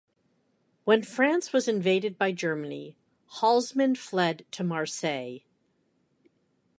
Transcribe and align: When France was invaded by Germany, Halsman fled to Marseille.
When 0.83 1.03
France 1.03 1.53
was 1.53 1.67
invaded 1.67 2.17
by 2.17 2.31
Germany, 2.31 2.97
Halsman 3.39 3.95
fled 3.95 4.47
to 4.49 4.63
Marseille. 4.63 5.41